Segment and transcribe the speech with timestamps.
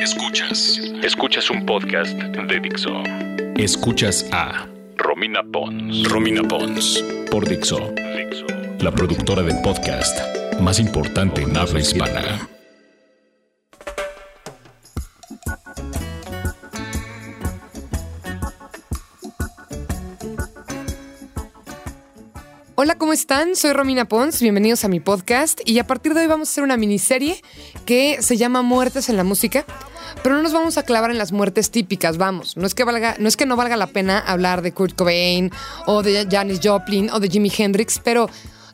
[0.00, 0.80] Escuchas.
[1.02, 3.02] Escuchas un podcast de Dixo.
[3.56, 6.08] Escuchas a Romina Pons.
[6.08, 7.04] Romina Pons.
[7.30, 7.92] Por Dixo.
[8.16, 8.46] Dixo.
[8.80, 10.18] La productora del podcast
[10.58, 12.48] más importante en habla hispana.
[22.82, 23.56] Hola, ¿cómo están?
[23.56, 26.64] Soy Romina Pons, bienvenidos a mi podcast y a partir de hoy vamos a hacer
[26.64, 27.42] una miniserie
[27.84, 29.66] que se llama Muertes en la Música,
[30.22, 33.16] pero no nos vamos a clavar en las muertes típicas, vamos, no es que, valga,
[33.18, 35.50] no, es que no valga la pena hablar de Kurt Cobain
[35.86, 38.28] o de Janis Joplin o de Jimi Hendrix, pero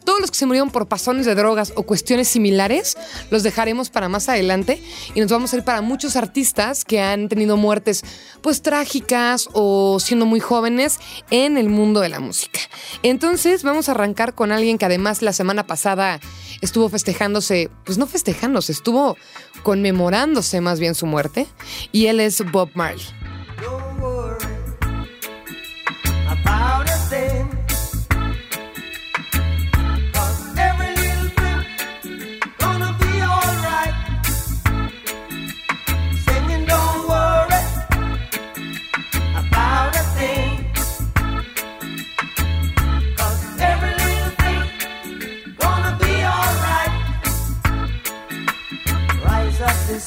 [0.06, 2.96] todos los que se murieron por pasones de drogas o cuestiones similares
[3.30, 4.82] los dejaremos para más adelante
[5.14, 8.02] y nos vamos a ir para muchos artistas que han tenido muertes
[8.40, 10.98] pues trágicas o siendo muy jóvenes
[11.30, 12.60] en el mundo de la música.
[13.02, 16.20] Entonces vamos a arrancar con alguien que además la semana pasada
[16.60, 19.16] estuvo festejándose, pues no festejándose, estuvo
[19.62, 21.46] conmemorándose más bien su muerte
[21.92, 23.25] y él es Bob Marley.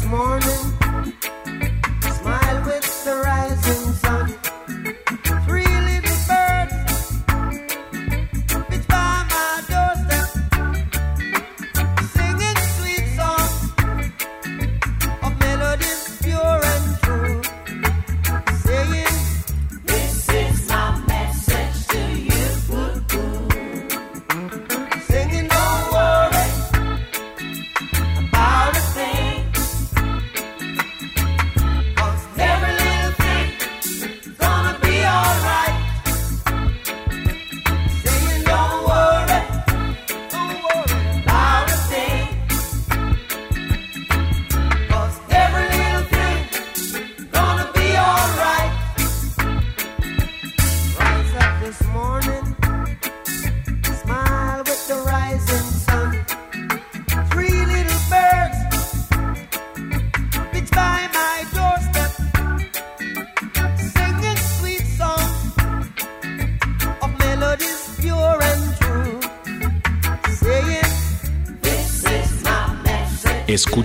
[0.10, 0.59] morning.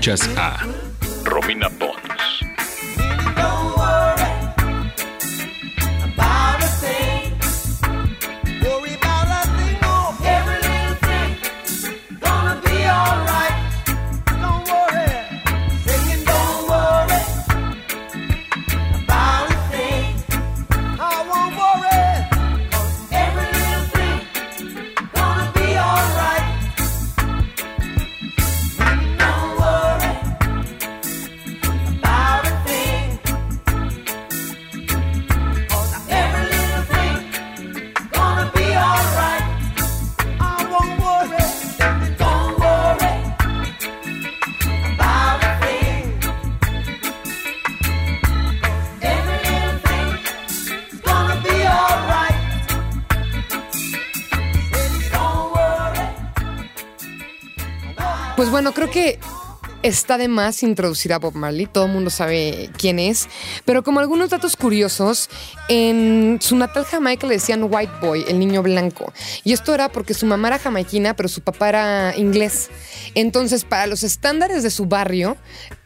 [0.04, 0.73] Escuchas a
[58.64, 59.18] bueno, creo que
[59.82, 63.28] está de más introducir a Bob Marley, todo el mundo sabe quién es,
[63.66, 65.28] pero como algunos datos curiosos,
[65.68, 69.12] en su natal Jamaica le decían White Boy, el niño blanco,
[69.44, 72.70] y esto era porque su mamá era jamaiquina, pero su papá era inglés.
[73.14, 75.36] Entonces, para los estándares de su barrio,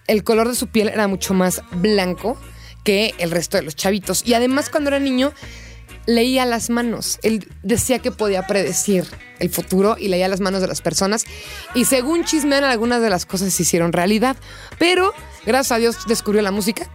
[0.06, 2.38] el color de su piel era mucho más blanco
[2.84, 4.22] que el resto de los chavitos.
[4.24, 5.32] Y además, cuando era niño,
[6.08, 7.18] leía las manos.
[7.22, 9.04] Él decía que podía predecir
[9.38, 11.26] el futuro y leía las manos de las personas.
[11.74, 14.34] Y según chismean, algunas de las cosas se hicieron realidad.
[14.78, 15.12] Pero,
[15.44, 16.88] gracias a Dios, descubrió la música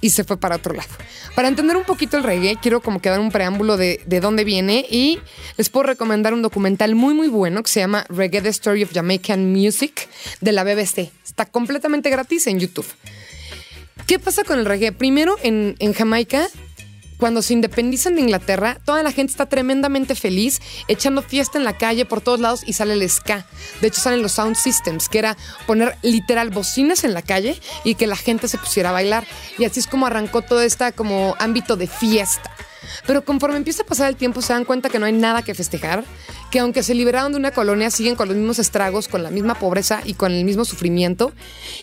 [0.00, 0.88] y se fue para otro lado.
[1.36, 4.42] Para entender un poquito el reggae, quiero como que dar un preámbulo de, de dónde
[4.42, 5.20] viene y
[5.56, 8.92] les puedo recomendar un documental muy, muy bueno que se llama Reggae The Story of
[8.92, 10.08] Jamaican Music
[10.40, 11.12] de la BBC.
[11.24, 12.86] Está completamente gratis en YouTube.
[14.08, 14.90] ¿Qué pasa con el reggae?
[14.90, 16.48] Primero, en, en Jamaica
[17.18, 21.78] cuando se independizan de Inglaterra, toda la gente está tremendamente feliz, echando fiesta en la
[21.78, 23.46] calle por todos lados y sale el ska.
[23.80, 25.36] De hecho, salen los sound systems, que era
[25.66, 29.26] poner literal bocinas en la calle y que la gente se pusiera a bailar.
[29.58, 32.50] Y así es como arrancó todo este como ámbito de fiesta.
[33.06, 35.54] Pero conforme empieza a pasar el tiempo se dan cuenta que no hay nada que
[35.54, 36.04] festejar,
[36.50, 39.54] que aunque se liberaron de una colonia siguen con los mismos estragos, con la misma
[39.54, 41.32] pobreza y con el mismo sufrimiento.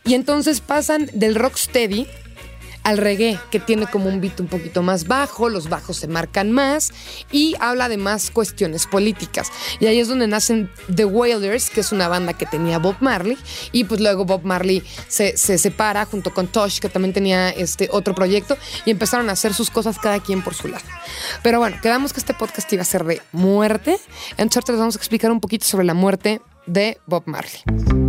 [0.05, 2.07] Y entonces pasan del rocksteady
[2.83, 6.51] al reggae, que tiene como un beat un poquito más bajo, los bajos se marcan
[6.51, 6.91] más
[7.31, 9.51] y habla de más cuestiones políticas.
[9.79, 13.37] Y ahí es donde nacen The Wailers, que es una banda que tenía Bob Marley,
[13.71, 18.13] y pues luego Bob Marley se, separa junto con Tosh, que también tenía este otro
[18.13, 20.85] proyecto, y empezaron a hacer sus cosas cada quien por su lado.
[21.41, 23.97] Pero bueno, quedamos que este podcast iba a ser de muerte,
[24.37, 28.02] entonces les vamos a explicar un poquito sobre la muerte de Bob Marley.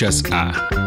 [0.00, 0.79] Escuchas a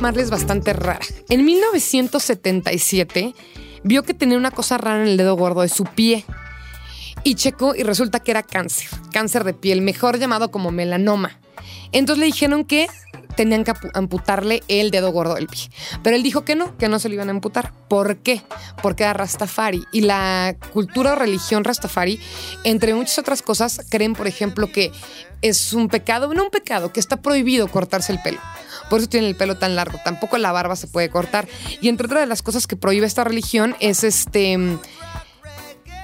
[0.00, 1.00] Marley es bastante rara.
[1.28, 3.34] En 1977
[3.84, 6.24] vio que tenía una cosa rara en el dedo gordo de su pie
[7.24, 11.38] y checó y resulta que era cáncer, cáncer de piel, mejor llamado como melanoma.
[11.92, 12.88] Entonces le dijeron que
[13.36, 15.68] tenían que amputarle el dedo gordo del pie.
[16.02, 17.72] Pero él dijo que no, que no se lo iban a amputar.
[17.88, 18.42] ¿Por qué?
[18.82, 19.84] Porque era Rastafari.
[19.92, 22.18] Y la cultura o religión Rastafari,
[22.64, 24.90] entre muchas otras cosas, creen, por ejemplo, que
[25.42, 28.40] es un pecado, no un pecado, que está prohibido cortarse el pelo.
[28.88, 30.00] Por eso tiene el pelo tan largo.
[30.04, 31.46] Tampoco la barba se puede cortar.
[31.80, 34.58] Y entre otras de las cosas que prohíbe esta religión es este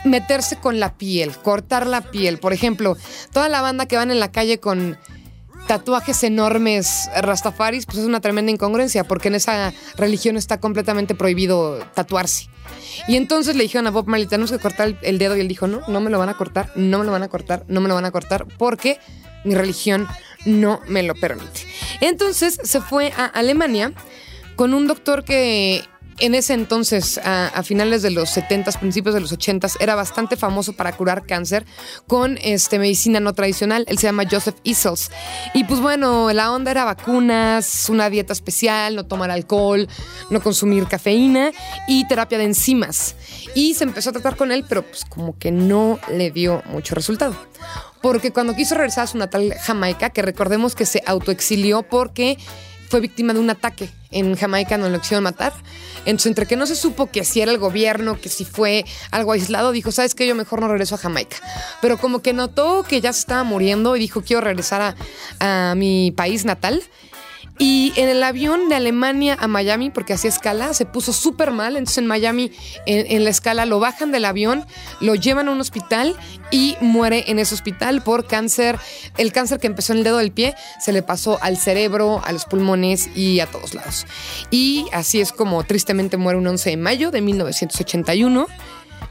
[0.05, 2.39] meterse con la piel, cortar la piel.
[2.39, 2.97] Por ejemplo,
[3.33, 4.99] toda la banda que van en la calle con
[5.67, 11.79] tatuajes enormes rastafaris, pues es una tremenda incongruencia, porque en esa religión está completamente prohibido
[11.95, 12.49] tatuarse.
[13.09, 15.67] Y entonces le dijeron a Bob Marley, tenemos que cortar el dedo, y él dijo,
[15.67, 17.89] no, no me lo van a cortar, no me lo van a cortar, no me
[17.89, 18.99] lo van a cortar, porque
[19.45, 20.07] mi religión
[20.45, 21.67] no me lo permite.
[22.01, 23.93] Entonces se fue a Alemania
[24.57, 25.85] con un doctor que
[26.19, 30.73] en ese entonces, a, finales de los 70, principios de los 80, era bastante famoso
[30.73, 31.67] para curar cáncer
[32.07, 33.85] con este, medicina no tradicional.
[33.89, 35.11] Él se llama Joseph Isels.
[35.55, 39.89] Y pues bueno, la onda era vacunas, una dieta especial, no tomar alcohol,
[40.31, 41.53] no consumir cafeína
[41.89, 43.15] y terapia de enzimas.
[43.55, 46.95] Y se empezó a tratar con él, pero pues como que no le dio mucho
[46.95, 47.37] resultado
[48.03, 52.37] porque cuando quiso regresar a su natal Jamaica, que recordemos que se autoexilió porque
[52.93, 55.55] fue víctima de un ataque en Jamaica, no lo quisieron matar.
[56.05, 59.33] Entonces, entre que no se supo que si era el gobierno, que si fue algo
[59.33, 60.27] aislado, dijo, ¿sabes qué?
[60.27, 61.39] Yo mejor no regreso a Jamaica.
[61.81, 64.95] Pero como que notó que ya se estaba muriendo y dijo, quiero regresar
[65.41, 66.83] a, a mi país natal.
[67.65, 71.77] Y en el avión de Alemania a Miami, porque hacía escala, se puso súper mal.
[71.77, 72.51] Entonces en Miami,
[72.87, 74.67] en, la escala, lo bajan del avión,
[74.99, 76.17] lo llevan a un hospital
[76.51, 78.81] y muere en ese hospital por cáncer.
[79.17, 82.33] El cáncer que empezó en el dedo del pie se le pasó al cerebro, a
[82.33, 84.07] los pulmones y a todos lados.
[84.51, 88.49] Y así es como tristemente muere un 11 de mayo de 1981.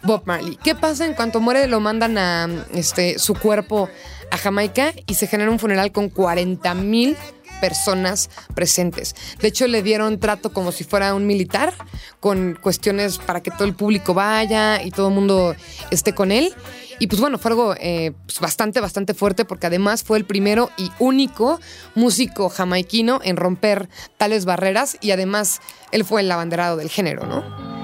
[0.03, 0.58] Bob Marley.
[0.62, 1.05] ¿Qué pasa?
[1.05, 3.88] En cuanto muere, lo mandan a este, su cuerpo
[4.29, 7.15] a Jamaica y se genera un funeral con 40 mil
[7.61, 9.15] personas presentes.
[9.39, 11.73] De hecho, le dieron trato como si fuera un militar,
[12.19, 15.55] con cuestiones para que todo el público vaya y todo el mundo
[15.91, 16.53] esté con él.
[16.99, 20.69] Y pues bueno, fue algo eh, pues bastante, bastante fuerte porque además fue el primero
[20.77, 21.59] y único
[21.95, 27.80] músico jamaiquino en romper tales barreras y además él fue el abanderado del género, ¿no?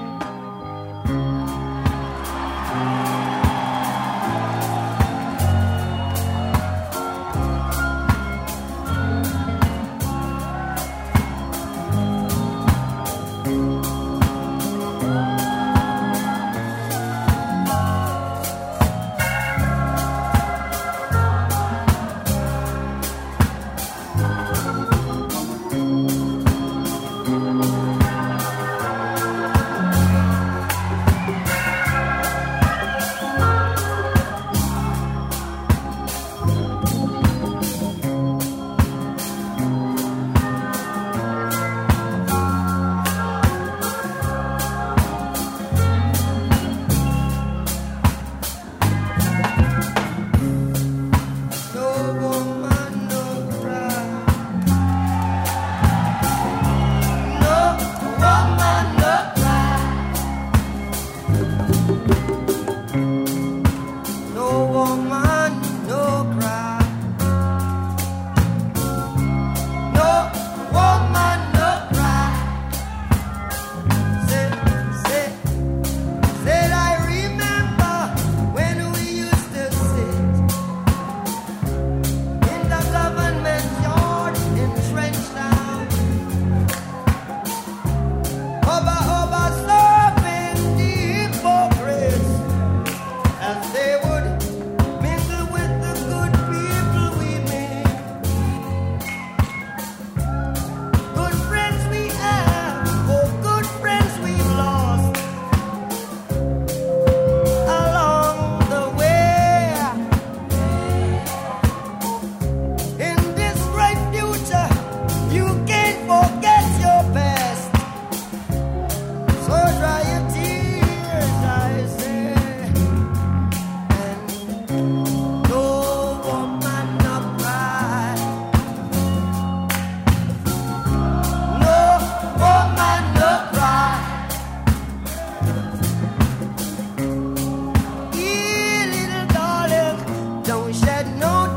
[140.88, 141.47] that no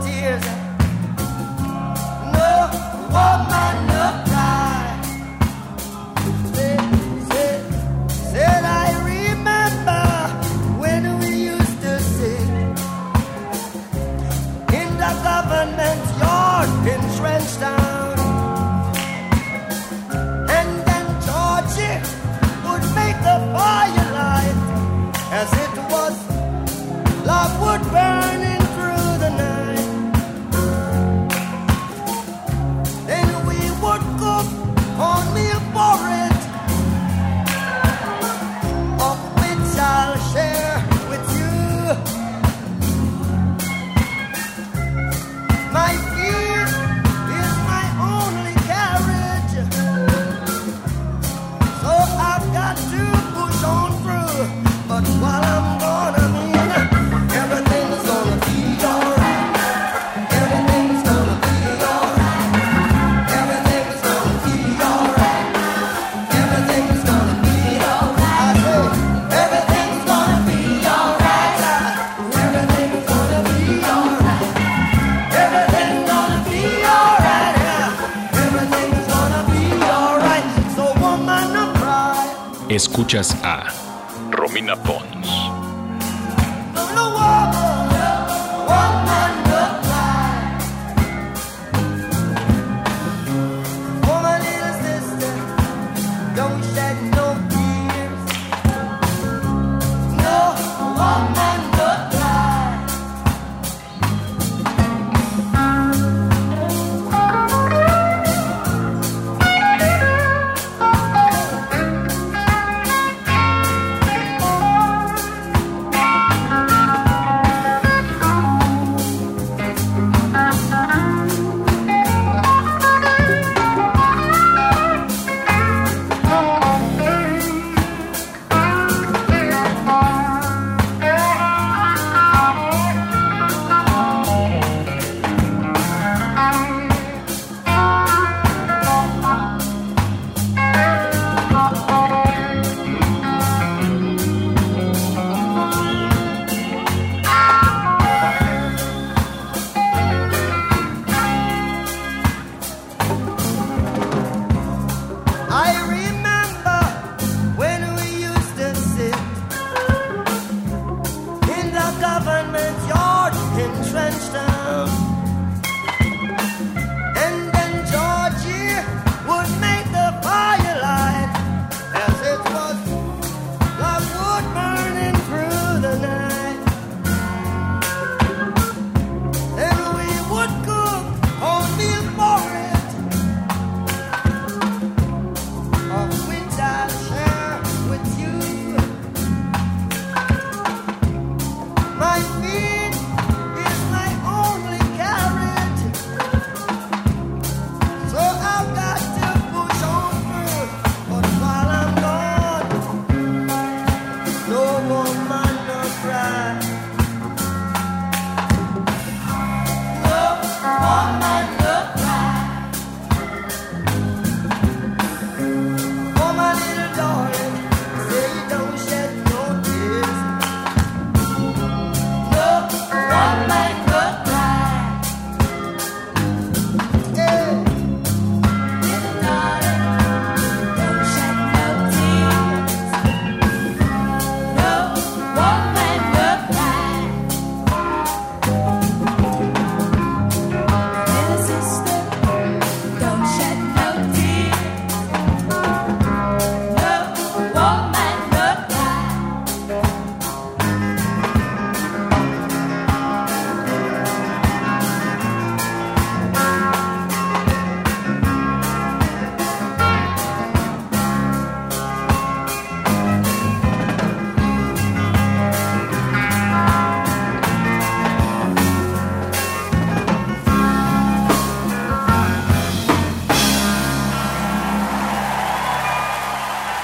[83.11, 83.70] Escuchas a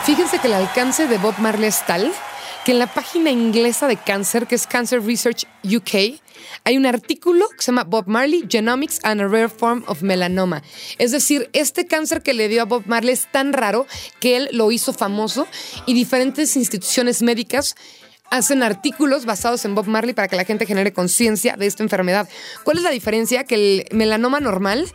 [0.09, 2.13] el alcance de Bob Marley es tal
[2.63, 6.17] que en la página inglesa de cáncer, que es Cancer Research UK,
[6.63, 10.63] hay un artículo que se llama Bob Marley, Genomics and a Rare Form of Melanoma.
[10.97, 13.85] Es decir, este cáncer que le dio a Bob Marley es tan raro
[14.21, 15.45] que él lo hizo famoso
[15.85, 17.75] y diferentes instituciones médicas
[18.31, 22.29] hacen artículos basados en Bob Marley para que la gente genere conciencia de esta enfermedad.
[22.63, 23.43] ¿Cuál es la diferencia?
[23.43, 24.87] Que el melanoma normal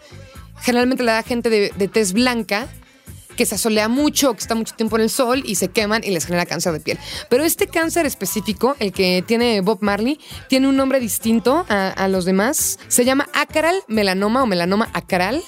[0.62, 2.66] generalmente le da gente de, de tez blanca
[3.36, 6.10] que se asolea mucho, que está mucho tiempo en el sol y se queman y
[6.10, 6.98] les genera cáncer de piel.
[7.28, 10.18] Pero este cáncer específico, el que tiene Bob Marley,
[10.48, 12.78] tiene un nombre distinto a, los demás.
[12.88, 15.42] Se llama acral melanoma o melanoma acral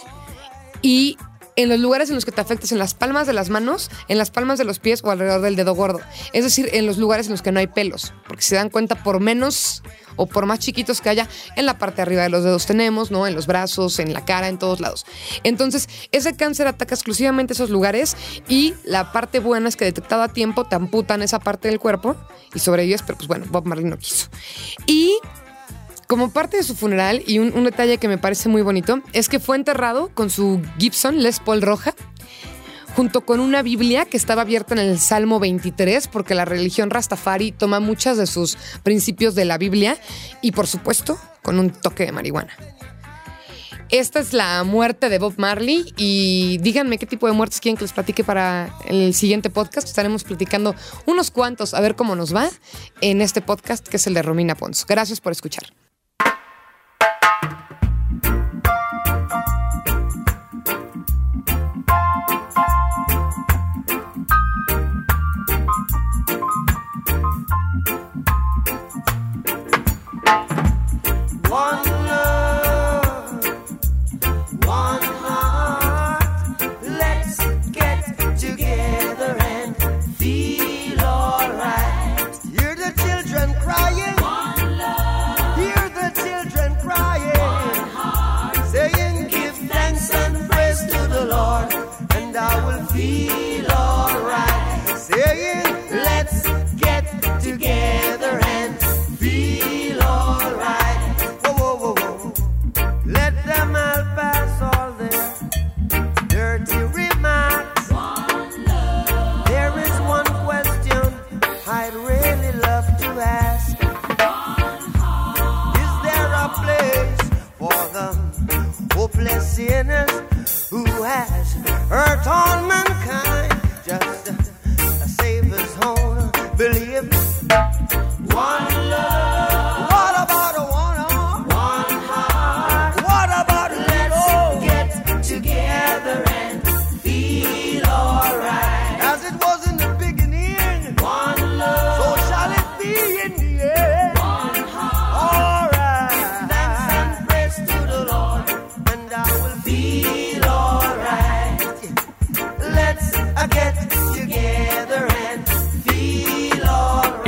[0.82, 1.16] y
[1.56, 4.18] en los lugares en los que te afectes, en las palmas de las manos, en
[4.18, 6.00] las palmas de los pies o alrededor del dedo gordo.
[6.32, 8.12] Es decir, en los lugares en los que no hay pelos.
[8.26, 9.82] Porque se dan cuenta, por menos
[10.16, 13.10] o por más chiquitos que haya, en la parte de arriba de los dedos tenemos,
[13.10, 13.26] ¿no?
[13.26, 15.06] En los brazos, en la cara, en todos lados.
[15.42, 18.16] Entonces, ese cáncer ataca exclusivamente esos lugares
[18.48, 22.16] y la parte buena es que detectado a tiempo te amputan esa parte del cuerpo
[22.54, 24.28] y sobrevives, pero pues bueno, Bob Marley no quiso.
[24.86, 25.18] Y
[26.06, 29.40] como parte de su funeral, y un, detalle que me parece muy bonito, es que
[29.40, 31.94] fue enterrado con su Gibson Les Paul roja,
[32.94, 37.52] junto con una Biblia que estaba abierta en el Salmo 23, porque la religión Rastafari
[37.52, 39.98] toma muchos de sus principios de la Biblia,
[40.40, 42.56] y por supuesto, con un toque de marihuana.
[43.90, 47.84] Esta es la muerte de Bob Marley y díganme qué tipo de muertes quieren que
[47.84, 49.86] les platique para el siguiente podcast.
[49.86, 50.74] Estaremos platicando
[51.06, 52.48] unos cuantos a ver cómo nos va
[53.02, 54.86] en este podcast que es el de Romina Pons.
[54.86, 55.83] Gracias por escuchar.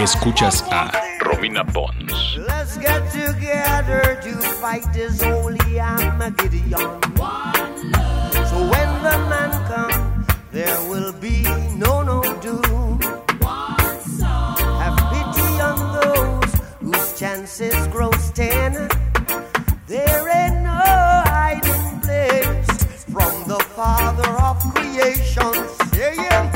[0.07, 0.89] Escuchas a
[1.19, 2.37] Romina Pons.
[2.39, 6.71] Let's get together to fight this holy Armageddon.
[6.71, 11.43] So when the man comes, there will be
[11.75, 13.01] no no doom.
[14.81, 18.89] Have pity on those whose chances grow ten.
[19.89, 20.87] There ain't no
[21.35, 25.53] hiding place from the Father of creation.
[25.91, 26.56] Saying, one